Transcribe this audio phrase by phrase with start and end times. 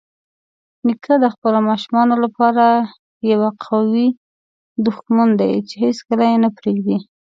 [0.85, 2.65] نیکه د خپلو ماشومانو لپاره
[3.31, 4.07] یوه قوي
[4.85, 6.97] دښمن دی چې هیڅکله یې نه پرېږدي.